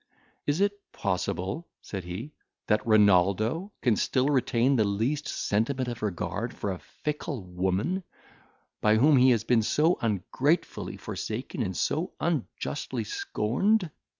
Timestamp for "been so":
9.43-9.99